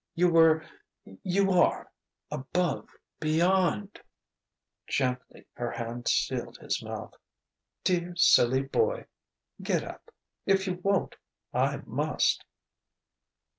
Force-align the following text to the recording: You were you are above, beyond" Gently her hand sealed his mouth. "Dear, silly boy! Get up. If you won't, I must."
You 0.15 0.29
were 0.29 0.65
you 1.21 1.51
are 1.51 1.91
above, 2.31 2.89
beyond" 3.19 4.01
Gently 4.87 5.45
her 5.53 5.69
hand 5.69 6.07
sealed 6.07 6.57
his 6.57 6.81
mouth. 6.81 7.13
"Dear, 7.83 8.15
silly 8.15 8.63
boy! 8.63 9.05
Get 9.61 9.83
up. 9.83 10.09
If 10.47 10.65
you 10.65 10.79
won't, 10.83 11.17
I 11.53 11.83
must." 11.85 12.43